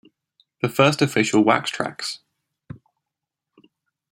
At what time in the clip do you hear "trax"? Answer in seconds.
1.69-2.21